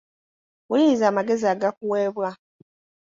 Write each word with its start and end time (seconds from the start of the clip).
Wuliriza 0.69 1.05
amagezi 1.07 1.45
agakuweebwa. 1.53 2.29